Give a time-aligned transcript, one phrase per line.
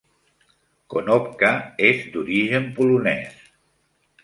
[0.93, 1.51] Konopka
[1.91, 3.39] és d'origen polonès.